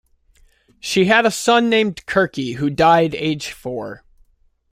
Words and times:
She 0.79 1.05
had 1.05 1.27
a 1.27 1.29
son 1.29 1.69
named 1.69 2.07
Kirkie 2.07 2.55
who 2.55 2.71
died 2.71 3.13
age 3.13 3.51
four. 3.51 4.03